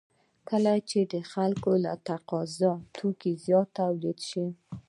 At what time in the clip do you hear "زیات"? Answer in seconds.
2.57-2.81